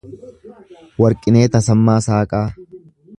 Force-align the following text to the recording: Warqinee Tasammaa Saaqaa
Warqinee 1.03 1.51
Tasammaa 1.57 1.99
Saaqaa 2.07 2.45